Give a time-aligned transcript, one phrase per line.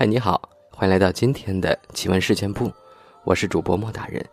[0.00, 0.40] 嗨，你好，
[0.70, 2.72] 欢迎来到今天的奇闻事件部，
[3.24, 4.24] 我是主播莫大人。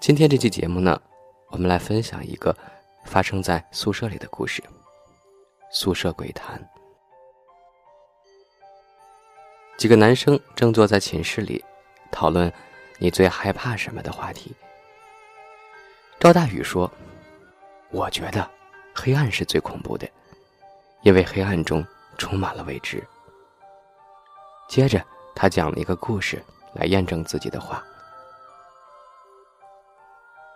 [0.00, 1.02] 今天这期节目呢，
[1.48, 2.56] 我们来分享一个
[3.04, 4.62] 发生在宿舍里的故事——
[5.72, 6.70] 宿舍鬼谈。
[9.76, 11.64] 几个男生正坐在寝室里
[12.12, 12.52] 讨论
[12.98, 14.54] “你最害怕什么”的话题。
[16.20, 16.88] 赵大宇说
[17.90, 18.48] ：“我觉得
[18.94, 20.08] 黑暗是最恐怖的，
[21.00, 21.84] 因为黑暗中
[22.16, 23.02] 充满了未知。”
[24.72, 25.04] 接着，
[25.34, 27.84] 他讲了一个故事来验证自己的话。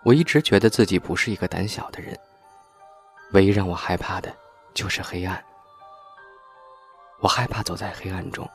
[0.04, 2.18] 我一直觉得自己不是一个胆小的人，
[3.32, 4.34] 唯一让我害怕的
[4.72, 5.44] 就是黑暗。
[7.20, 8.48] 我害怕走在黑暗中，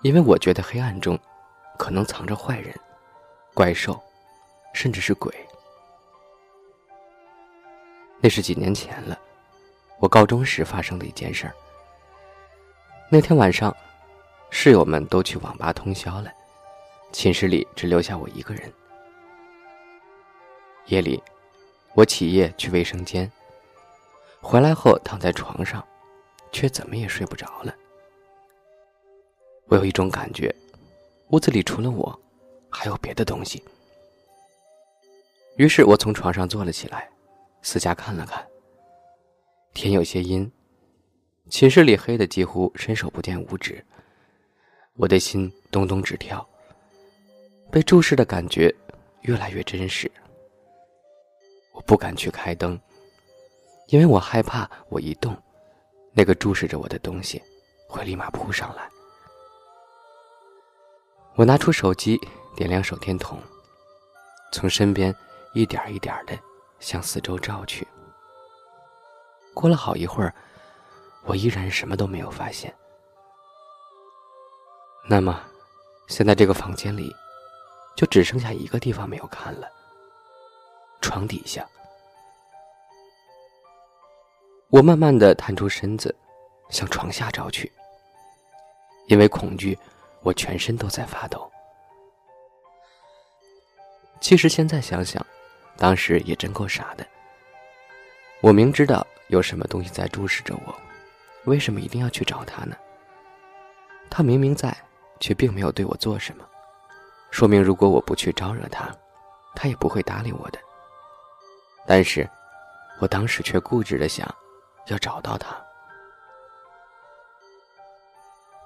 [0.00, 1.18] 因为我觉得黑暗中
[1.76, 2.74] 可能藏着坏人、
[3.52, 4.02] 怪兽。
[4.72, 5.34] 甚至是鬼。
[8.20, 9.18] 那是几年前了，
[9.98, 11.52] 我高中时发生的一件事儿。
[13.10, 13.76] 那天晚上，
[14.50, 16.30] 室友们都去网吧通宵了，
[17.12, 18.70] 寝室里只留下我一个人。
[20.86, 21.22] 夜里，
[21.94, 23.30] 我起夜去卫生间，
[24.40, 25.86] 回来后躺在床上，
[26.50, 27.74] 却怎么也睡不着了。
[29.66, 30.54] 我有一种感觉，
[31.28, 32.20] 屋子里除了我，
[32.68, 33.62] 还有别的东西。
[35.56, 37.08] 于是我从床上坐了起来，
[37.62, 38.44] 四下看了看。
[39.72, 40.50] 天有些阴，
[41.48, 43.84] 寝室里黑的几乎伸手不见五指。
[45.00, 46.46] 我的心咚咚直跳，
[47.70, 48.74] 被注视的感觉
[49.22, 50.12] 越来越真实。
[51.72, 52.78] 我不敢去开灯，
[53.86, 55.34] 因为我害怕我一动，
[56.12, 57.42] 那个注视着我的东西
[57.88, 58.86] 会立马扑上来。
[61.34, 62.20] 我拿出手机，
[62.54, 63.38] 点亮手电筒，
[64.52, 65.14] 从身边。
[65.52, 66.38] 一点一点的
[66.78, 67.84] 向四周照去。
[69.52, 70.32] 过了好一会儿，
[71.24, 72.72] 我依然什么都没有发现。
[75.08, 75.40] 那么，
[76.08, 77.14] 现在这个房间里，
[77.96, 79.68] 就只剩下一个地方没有看了——
[81.02, 81.66] 床底下。
[84.68, 86.14] 我慢慢的探出身子，
[86.68, 87.70] 向床下找去。
[89.08, 89.76] 因为恐惧，
[90.22, 91.50] 我全身都在发抖。
[94.20, 95.24] 其实现在想想。
[95.76, 97.06] 当时也真够傻的。
[98.42, 100.74] 我明知道有什么东西在注视着我，
[101.44, 102.76] 为什么一定要去找他呢？
[104.10, 104.76] 他明明在，
[105.20, 106.44] 却并没有对我做什么，
[107.30, 108.90] 说明如果我不去招惹他，
[109.54, 110.58] 他也不会搭理我的。
[111.86, 112.28] 但是，
[113.00, 114.26] 我当时却固执的想，
[114.86, 115.56] 要找到他。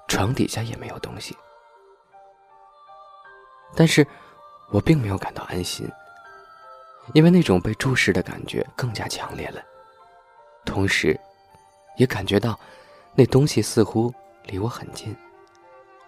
[0.07, 1.35] 床底下也没有东西，
[3.75, 4.05] 但是
[4.71, 5.87] 我并没有感到安心。
[7.13, 9.61] 因为那种被注视的感觉更加强烈了，
[10.65, 11.19] 同时，
[11.97, 12.59] 也感觉到
[13.13, 14.11] 那东西似乎
[14.45, 15.15] 离我很近，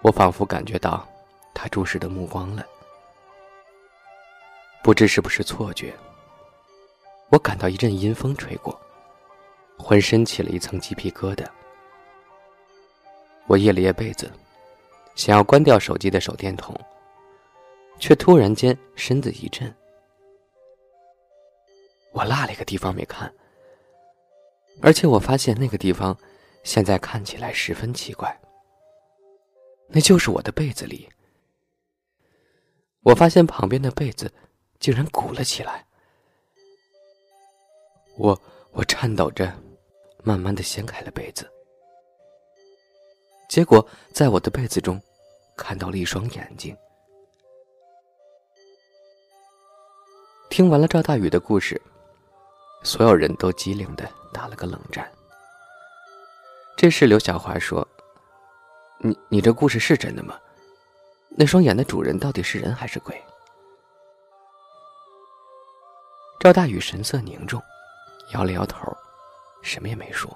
[0.02, 1.08] 我仿佛感觉到
[1.54, 2.66] 他注视的目光了。
[4.84, 5.94] 不知是不是错觉，
[7.30, 8.80] 我感到一阵阴风吹过，
[9.78, 11.46] 浑身起了一层鸡皮疙瘩。
[13.48, 14.32] 我掖了掖被子，
[15.16, 16.74] 想要关掉手机的手电筒，
[18.00, 19.74] 却突然间身子一震。
[22.14, 23.34] 我落了一个地方没看，
[24.82, 26.18] 而且我发现那个地方
[26.64, 28.38] 现在看起来十分奇怪。
[29.88, 31.10] 那就是我的被子里，
[33.02, 34.32] 我发现旁边的被子
[34.80, 35.86] 竟然鼓了起来。
[38.18, 38.40] 我
[38.72, 39.52] 我颤抖着，
[40.24, 41.50] 慢慢的掀开了被子，
[43.50, 45.02] 结果在我的被子中
[45.56, 46.76] 看到了一双眼睛。
[50.50, 51.82] 听完了赵大宇的故事。
[52.84, 55.12] 所有人都机灵的打了个冷战。
[56.78, 57.86] 这时，刘小华说
[59.00, 60.40] ：“你你这故事是真的吗？
[61.30, 63.22] 那双眼的主人到底是人还是鬼？”
[66.40, 67.62] 赵大宇神色凝重，
[68.34, 68.96] 摇了摇头，
[69.62, 70.36] 什么也没说，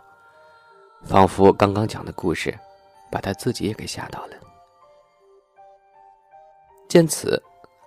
[1.06, 2.58] 仿佛刚刚讲的故事
[3.12, 4.36] 把他自己也给吓到了。
[6.90, 7.42] 见此，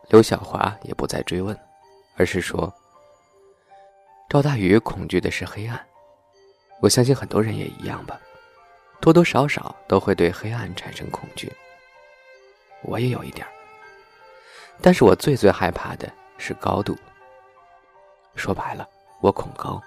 [0.08, 1.58] 刘小华也不再追问，
[2.16, 2.72] 而是说。
[4.28, 5.86] 赵大宇恐惧的是黑暗，
[6.80, 8.18] 我相信很多人也一样吧，
[9.04, 11.52] 多多少少都会对黑暗产生恐惧。
[12.80, 13.46] 我也有一点
[14.80, 16.96] 但是我最最害怕的是高度。
[18.34, 18.88] 说白了，
[19.20, 19.78] 我恐高。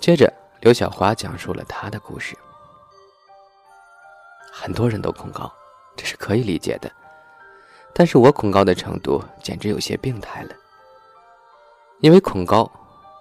[0.00, 2.36] 接着，刘小华讲述了他的故事。
[4.50, 5.48] 很多人都恐高，
[5.96, 6.90] 这是可以理解的，
[7.94, 10.54] 但是我恐高的程度简直有些病态了。
[12.00, 12.68] 因为恐高，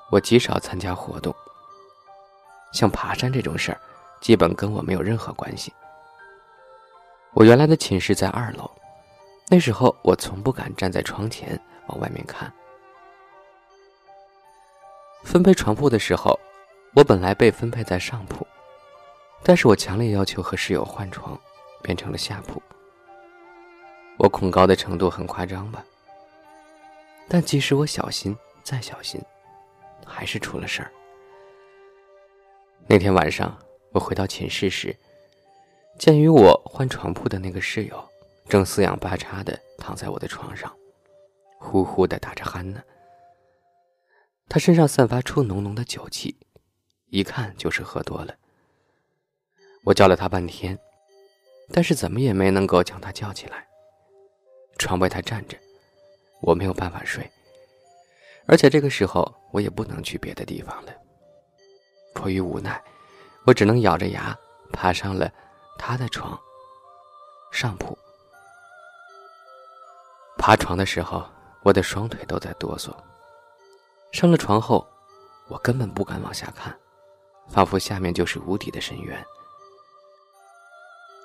[0.10, 1.32] 我极少参加活动。
[2.74, 3.80] 像爬山这种事儿，
[4.21, 5.73] 基本跟我没有任何关系。
[7.33, 8.69] 我原来的寝室在二楼，
[9.50, 12.51] 那时候我从不敢站在窗前往外面看。
[15.23, 16.39] 分配床铺的时候，
[16.94, 18.45] 我本来被分配在上铺，
[19.44, 21.39] 但是我强烈要求和室友换床，
[21.81, 22.62] 变成了下铺。
[24.18, 25.83] 我恐高的程度很夸张吧？
[27.27, 29.21] 但即使我小心再小心，
[30.06, 30.91] 还是出了事儿。
[32.88, 33.57] 那天晚上，
[33.92, 34.96] 我回到寝室时。
[36.00, 38.10] 鉴于我换床铺的那个室友，
[38.50, 40.76] 正四仰八叉的躺在我的床上，
[41.60, 42.82] 呼呼的打着鼾呢。
[44.50, 46.36] 他身上散发出浓浓的酒气，
[47.10, 48.36] 一看就是喝多了。
[49.84, 50.78] 我叫了他半天，
[51.72, 53.68] 但是怎么也没能够将他叫起来。
[54.78, 55.56] 床被他站着，
[56.42, 57.30] 我没有办法睡，
[58.48, 60.94] 而且这个时候我也不能去别的地方了。
[62.16, 62.82] 迫于无奈，
[63.46, 64.38] 我只能咬着牙
[64.72, 65.32] 爬上了。
[65.84, 66.40] 他的床，
[67.52, 67.98] 上铺。
[70.38, 71.28] 爬床的时候，
[71.64, 72.94] 我的双腿都在哆嗦。
[74.12, 74.88] 上了床后，
[75.48, 76.78] 我根本不敢往下看，
[77.50, 79.26] 仿佛下面就是无底的深渊。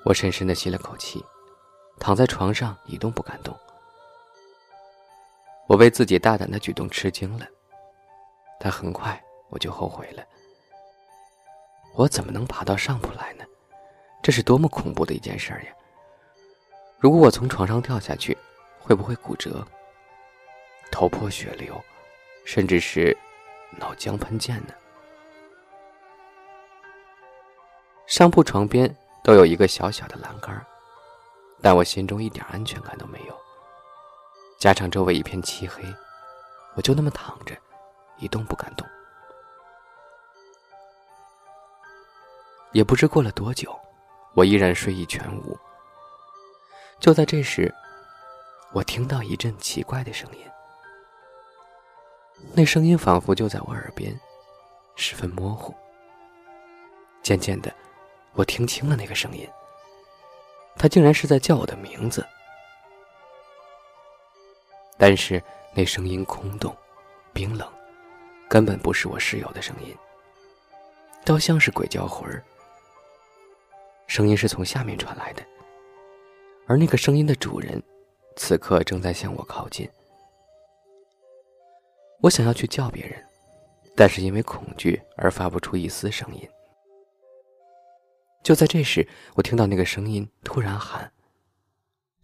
[0.03, 1.23] 我深深的吸了口气，
[1.99, 3.55] 躺在床上一动不敢动。
[5.67, 7.45] 我为自己大胆的举动吃惊了，
[8.59, 10.23] 但很快我就后悔了。
[11.97, 13.43] 我怎么能爬到上铺来呢？
[14.21, 15.73] 这是多么恐怖的一件事呀！
[16.99, 18.37] 如果我从床上掉下去，
[18.79, 19.65] 会不会骨折、
[20.91, 21.83] 头破血流，
[22.45, 23.17] 甚至是
[23.79, 24.73] 脑浆喷溅呢？
[28.05, 30.63] 上铺床边都有一个小小的栏杆，
[31.63, 33.35] 但我心中一点安全感都没有。
[34.59, 35.83] 加上周围一片漆黑，
[36.75, 37.57] 我就那么躺着，
[38.19, 38.87] 一动不敢动。
[42.77, 43.75] 也不知过了多久。
[44.35, 45.57] 我依然睡意全无。
[46.99, 47.73] 就在这时，
[48.71, 50.45] 我听到一阵奇怪的声音。
[52.53, 54.15] 那声音仿佛就在我耳边，
[54.95, 55.73] 十分模糊。
[57.23, 57.73] 渐渐的，
[58.33, 59.49] 我听清了那个声音。
[60.75, 62.23] 他竟然是在叫我的名字。
[64.99, 65.41] 但是
[65.73, 66.77] 那声音空洞、
[67.33, 67.67] 冰冷，
[68.47, 69.97] 根本不是我室友的声音，
[71.25, 72.43] 倒像是鬼叫魂儿。
[74.17, 75.45] 声音是从下面传来的，
[76.65, 77.79] 而那个声音的主人，
[78.35, 79.87] 此刻正在向我靠近。
[82.21, 83.23] 我想要去叫别人，
[83.95, 86.49] 但是因为恐惧而发不出一丝声音。
[88.41, 91.13] 就在这时，我听到那个声音突然喊：“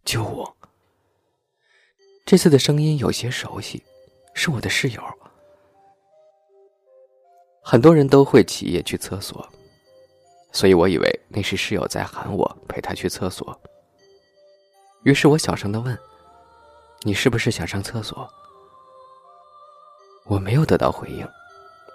[0.03, 0.57] 救我！”
[2.25, 3.83] 这次的声音有些熟悉，
[4.33, 5.03] 是我的室友。
[7.61, 9.47] 很多人都会起夜去厕所。
[10.53, 13.59] 所以我以为那是室友在喊我陪他去厕所。
[15.03, 15.97] 于是我小声的问
[17.01, 18.29] ：“你是不是想上厕所？”
[20.25, 21.27] 我没有得到回应，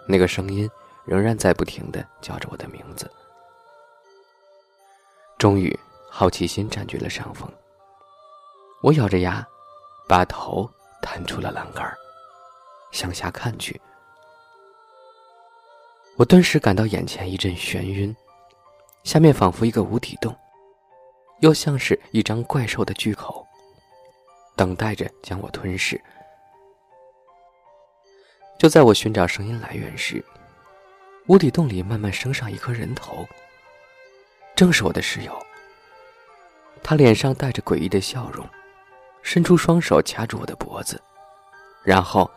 [0.06, 0.68] 那个声音
[1.06, 3.10] 仍然在不停的叫着我的名字。
[5.38, 5.74] 终于，
[6.10, 7.50] 好奇心占据了上风。
[8.82, 9.46] 我咬着牙，
[10.06, 10.68] 把头
[11.00, 11.90] 探出了栏杆，
[12.90, 13.80] 向下看去。
[16.16, 18.14] 我顿时感到眼前一阵眩晕。
[19.08, 20.36] 下面仿佛一个无底洞，
[21.40, 23.42] 又像是一张怪兽的巨口，
[24.54, 25.98] 等待着将我吞噬。
[28.58, 30.22] 就在我寻找声音来源时，
[31.26, 33.26] 无底洞里慢慢升上一颗人头，
[34.54, 35.34] 正是我的室友。
[36.82, 38.46] 他脸上带着诡异的笑容，
[39.22, 41.02] 伸出双手掐住我的脖子，
[41.82, 42.30] 然后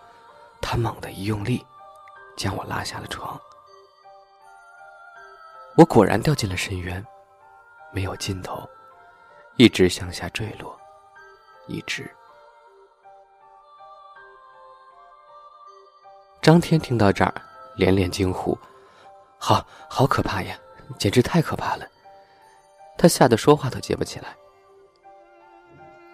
[0.62, 1.66] 他猛地一用力，
[2.38, 3.38] 将我拉下了床。
[5.78, 7.04] 我果然掉进了深渊，
[7.92, 8.68] 没有尽头，
[9.56, 10.78] 一直向下坠落，
[11.68, 12.10] 一直。
[16.42, 17.34] 张天听到这儿，
[17.78, 18.58] 连连惊呼
[19.40, 20.58] ：“好好可怕呀，
[21.00, 21.88] 简直太可怕了！”
[22.98, 24.36] 他吓得说话都接不起来。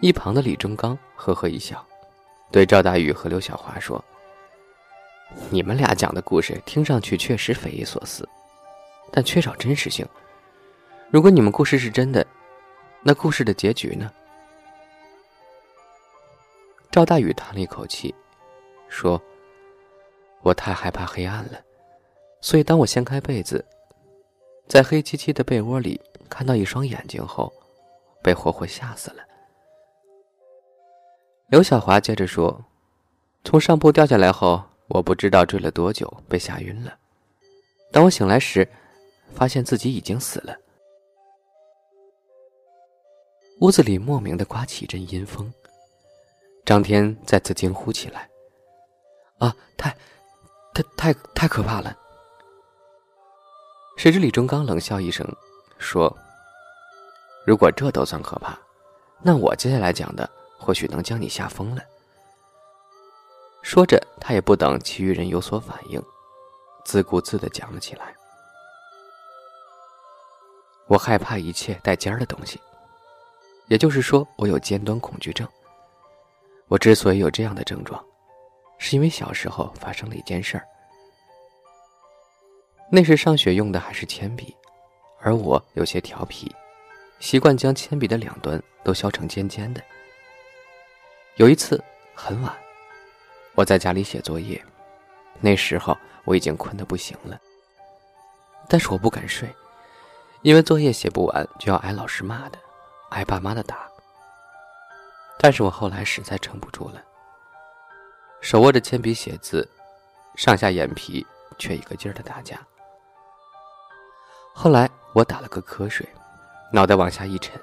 [0.02, 1.84] 一旁的李忠刚呵呵一笑，
[2.52, 4.04] 对赵大宇和刘小华说
[5.50, 8.28] ：“你们俩讲的故事听上去确实匪夷所思。”
[9.12, 10.08] 但缺少真实性。
[11.10, 12.26] 如果你们故事是真的，
[13.02, 14.12] 那故事的结局呢？
[16.92, 18.14] 赵大宇叹了一口气，
[18.90, 19.22] 说
[20.44, 21.62] ：“我太害怕黑暗了，
[22.42, 23.64] 所以当我掀开被子，
[24.68, 27.54] 在黑漆漆的被窝里看到一双眼睛后，
[28.22, 29.24] 被活活吓死了。”
[31.48, 32.66] 刘小华接着说
[33.46, 36.98] ：“从上铺掉下来后，我不知道坠了多久，被吓晕了。
[37.94, 38.68] 当我醒来时。”
[39.38, 40.58] 发现自己已经死了。
[43.62, 45.54] 屋子里莫名的刮起一阵阴风，
[46.66, 48.28] 张天再次惊呼起来
[49.38, 49.96] ：“啊，太，
[50.74, 51.96] 太，太，太可怕了！”
[53.96, 55.24] 谁知李忠刚冷笑一声，
[55.78, 56.12] 说
[57.46, 58.58] ：“如果这都算可怕，
[59.22, 60.28] 那我接下来讲的
[60.58, 61.84] 或许能将你吓疯了。”
[63.62, 66.04] 说着，他也不等其余人有所反应，
[66.86, 68.16] 自顾自的讲了起来
[70.88, 72.60] ：“我害怕一切带尖儿的东西。”
[73.68, 75.48] 也就是说，我有尖端恐惧症。
[76.70, 78.04] 我之所以有这样的症状，
[78.78, 80.66] 是因为小时候发生了一件事儿。
[82.90, 84.56] 那时上学用的还是铅笔，
[85.20, 86.50] 而我有些调皮，
[87.20, 89.82] 习惯将铅笔的两端都削成尖尖的。
[91.36, 91.84] 有一次
[92.16, 92.58] 很晚，
[93.56, 94.64] 我在家里写作业，
[95.42, 97.38] 那时候我已经困得不行了，
[98.70, 99.50] 但是我不敢睡，
[100.42, 102.58] 因为作业写不完就要挨老师骂的。
[103.12, 103.88] 挨爸妈的打，
[105.40, 107.02] 但是我后来实在撑不住了，
[108.42, 109.66] 手握着铅笔写字，
[110.36, 111.26] 上下眼皮
[111.58, 112.60] 却一个劲儿的打架。
[114.54, 116.06] 后来我打了个瞌睡，
[116.74, 117.58] 脑袋往下一沉，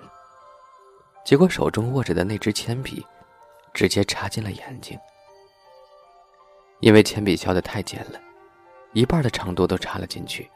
[1.27, 3.05] 结果手中握着的那支铅笔，
[3.75, 4.99] 直接插进了眼睛。
[6.81, 8.19] 因为铅笔削的太尖了，
[8.95, 10.51] 一半的长度都插了进去，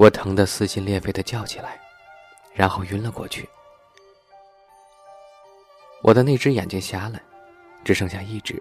[0.00, 1.78] 我疼得撕心裂肺的叫起来。
[2.54, 3.46] 然后晕了过去。
[6.02, 7.20] 我的那只眼睛瞎了，
[7.84, 8.60] 只剩下一只。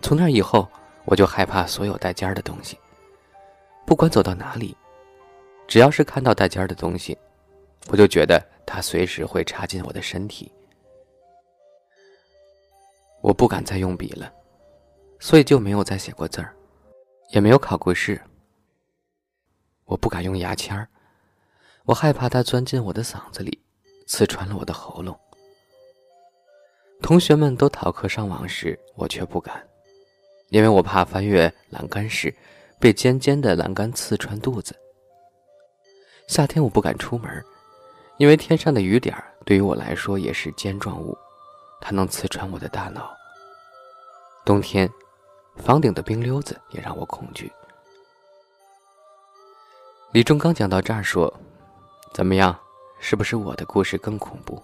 [0.00, 0.68] 从那以后，
[1.04, 2.76] 我就害怕所有带尖儿的东西。
[3.86, 4.76] 不管走到哪里，
[5.68, 7.16] 只要是看到带尖儿的东西，
[7.88, 10.50] 我就觉得它随时会插进我的身体。
[13.20, 14.32] 我不敢再用笔了，
[15.20, 16.52] 所以就没有再写过字儿，
[17.30, 18.20] 也没有考过试。
[19.92, 20.88] 我不敢用牙签儿。
[21.84, 23.60] 我害怕它钻进我的嗓子里，
[24.06, 25.18] 刺穿了我的喉咙。
[27.02, 29.62] 同学们都逃课上网时，我却不敢，
[30.48, 32.34] 因为我怕翻越栏杆时
[32.78, 34.74] 被尖尖的栏杆刺穿肚子。
[36.26, 37.44] 夏天我不敢出门，
[38.16, 41.14] 因为天上的雨点对于我来说也是尖状物，
[41.82, 43.14] 它能刺穿我的大脑。
[44.42, 44.88] 冬天，
[45.56, 47.52] 房顶的冰溜子也让我恐惧。
[50.12, 51.32] 李忠刚讲到这儿说。
[52.12, 52.54] 怎么样？
[53.00, 54.62] 是不是我的故事更恐怖？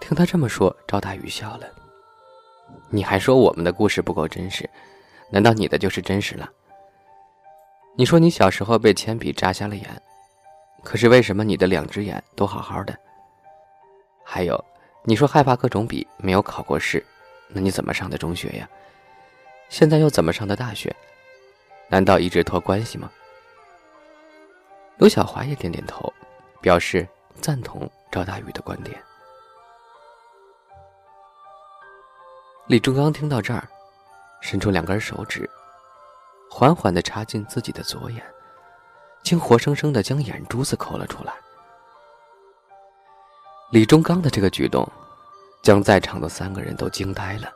[0.00, 1.66] 听他这么说，赵大宇笑了。
[2.88, 4.68] 你还说我们的故事不够真实？
[5.28, 6.48] 难道你的就是真实了？
[7.94, 10.02] 你说你小时候被铅笔扎瞎了眼，
[10.82, 12.98] 可是为什么你的两只眼都好好的？
[14.24, 14.64] 还有，
[15.04, 17.04] 你说害怕各种笔，没有考过试，
[17.48, 18.66] 那你怎么上的中学呀？
[19.68, 20.90] 现在又怎么上的大学？
[21.88, 23.10] 难道一直托关系吗？
[25.00, 26.12] 刘小华也点点头，
[26.60, 27.08] 表示
[27.40, 29.02] 赞同赵大宇的观点。
[32.66, 33.66] 李忠刚听到这儿，
[34.42, 35.48] 伸出两根手指，
[36.50, 38.22] 缓缓的插进自己的左眼，
[39.22, 41.32] 竟活生生的将眼珠子抠了出来。
[43.70, 44.86] 李忠刚的这个举动，
[45.62, 47.50] 将在场的三个人都惊呆了。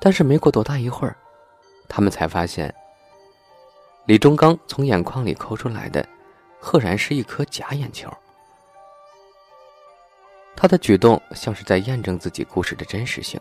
[0.00, 1.16] 但是没过多大一会儿，
[1.88, 2.74] 他们才发现。
[4.10, 6.04] 李忠刚从眼眶里抠出来的，
[6.58, 8.12] 赫然是一颗假眼球。
[10.56, 13.40] 他的举动像是在验证自己故事的真实性。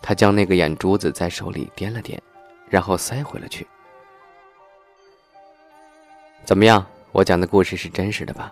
[0.00, 2.18] 他将那个眼珠子在手里掂了掂，
[2.70, 3.68] 然后塞回了去。
[6.46, 6.82] 怎么样？
[7.12, 8.50] 我讲的故事是真实的吧？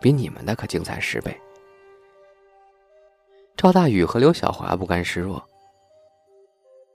[0.00, 1.38] 比你们的可精彩十倍。
[3.58, 5.46] 赵大宇和刘小华不甘示弱。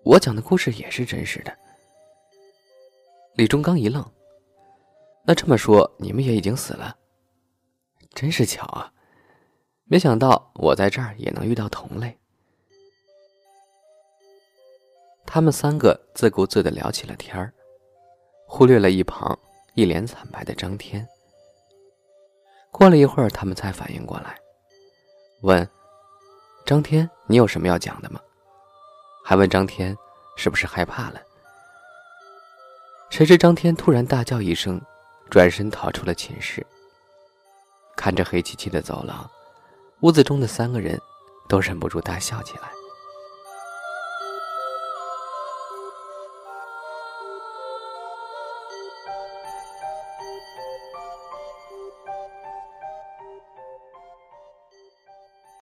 [0.04, 1.56] 我讲的故事也是真实的。
[3.40, 4.06] 李忠刚一愣，
[5.24, 6.94] 那这么说，你们也已经死了？
[8.14, 8.92] 真是巧啊！
[9.86, 12.20] 没想到我在这儿也能遇到同类。
[15.26, 17.54] 他们三个自顾自的聊起了天儿，
[18.46, 19.40] 忽略了一旁
[19.74, 21.08] 一脸惨白的张天。
[22.72, 24.38] 过了一会儿，他们才反应过来，
[25.44, 25.66] 问
[26.68, 28.20] ：“张天，你有什么要讲的吗？”
[29.24, 29.98] 还问张天
[30.36, 31.22] 是不是害怕了。
[33.10, 34.80] 谁知张天突然大叫一声，
[35.30, 36.66] 转身逃出了寝室。
[37.98, 39.30] 看着黑漆漆的走廊，
[40.02, 40.98] 屋子中的三个人
[41.48, 42.70] 都忍不住大笑起来。